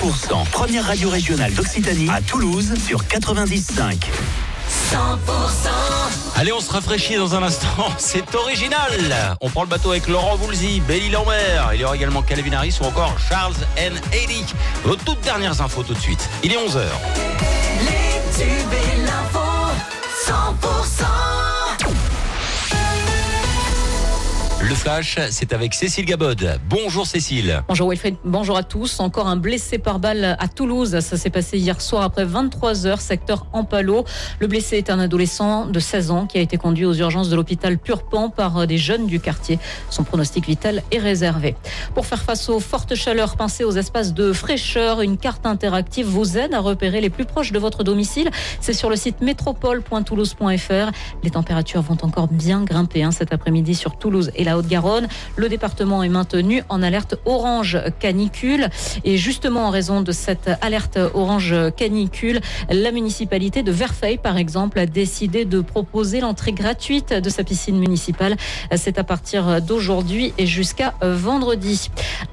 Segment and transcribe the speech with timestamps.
[0.00, 3.98] 100%, première radio régionale d'Occitanie à Toulouse sur 95.
[4.90, 4.96] 100%
[6.36, 7.66] Allez, on se rafraîchit dans un instant.
[7.98, 9.36] C'est original.
[9.42, 11.72] On prend le bateau avec Laurent Voulzy, Belly Lambert.
[11.74, 13.92] Il y aura également Calvin Harris ou encore Charles N.
[14.12, 14.44] Haley.
[14.84, 16.30] Vos toutes dernières infos tout de suite.
[16.42, 16.80] Il est 11h.
[17.82, 19.06] Les tubes et
[24.70, 26.60] Le flash, c'est avec Cécile Gabod.
[26.68, 27.64] Bonjour Cécile.
[27.66, 29.00] Bonjour Wilfried, bonjour à tous.
[29.00, 31.00] Encore un blessé par balle à Toulouse.
[31.00, 34.04] Ça s'est passé hier soir après 23 heures, secteur Ampalo.
[34.38, 37.34] Le blessé est un adolescent de 16 ans qui a été conduit aux urgences de
[37.34, 39.58] l'hôpital Purpan par des jeunes du quartier.
[39.90, 41.56] Son pronostic vital est réservé.
[41.96, 45.00] Pour faire face aux fortes chaleurs, pensez aux espaces de fraîcheur.
[45.00, 48.30] Une carte interactive vous aide à repérer les plus proches de votre domicile.
[48.60, 50.92] C'est sur le site métropole.toulouse.fr.
[51.24, 55.08] Les températures vont encore bien grimper hein, cet après-midi sur Toulouse et la Haute-Garonne.
[55.36, 58.68] Le département est maintenu en alerte orange canicule.
[59.04, 64.78] Et justement, en raison de cette alerte orange canicule, la municipalité de Verfeil, par exemple,
[64.78, 68.36] a décidé de proposer l'entrée gratuite de sa piscine municipale.
[68.76, 71.90] C'est à partir d'aujourd'hui et jusqu'à vendredi.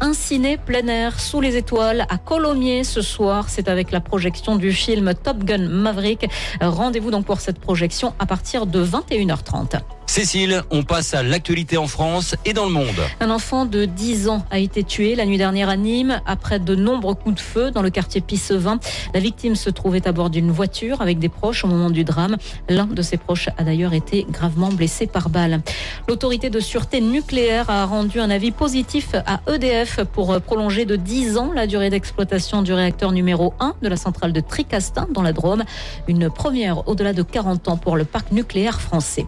[0.00, 3.46] Un ciné plein air sous les étoiles à Colomiers ce soir.
[3.48, 6.26] C'est avec la projection du film Top Gun Maverick.
[6.60, 9.80] Rendez-vous donc pour cette projection à partir de 21h30.
[10.06, 12.86] Cécile, on passe à l'actualité en France et dans le monde.
[13.20, 16.74] Un enfant de 10 ans a été tué la nuit dernière à Nîmes après de
[16.74, 18.80] nombreux coups de feu dans le quartier Pissevin.
[19.12, 22.36] La victime se trouvait à bord d'une voiture avec des proches au moment du drame.
[22.70, 25.60] L'un de ses proches a d'ailleurs été gravement blessé par balle.
[26.08, 31.36] L'autorité de sûreté nucléaire a rendu un avis positif à EDF pour prolonger de 10
[31.36, 35.32] ans la durée d'exploitation du réacteur numéro 1 de la centrale de Tricastin dans la
[35.32, 35.64] Drôme.
[36.06, 39.26] Une première au-delà de 40 ans pour le parc nucléaire français.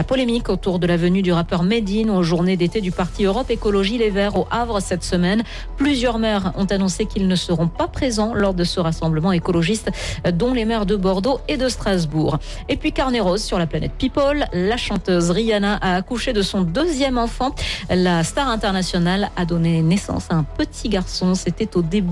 [0.00, 3.50] La polémique autour de la venue du rappeur Medine aux journées d'été du parti Europe
[3.50, 5.42] Écologie Les Verts au Havre cette semaine.
[5.76, 9.90] Plusieurs maires ont annoncé qu'ils ne seront pas présents lors de ce rassemblement écologiste,
[10.32, 12.38] dont les maires de Bordeaux et de Strasbourg.
[12.70, 16.62] Et puis Carnet Rose sur la planète People, la chanteuse Rihanna a accouché de son
[16.62, 17.54] deuxième enfant.
[17.90, 21.34] La star internationale a donné naissance à un petit garçon.
[21.34, 22.08] C'était au début